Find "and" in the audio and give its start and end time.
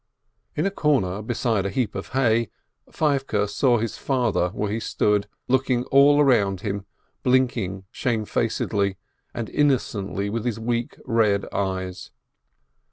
9.31-9.47